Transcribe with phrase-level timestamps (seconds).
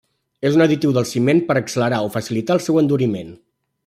[0.49, 3.31] És un additiu del ciment per accelerar o facilitar el seu enduriment.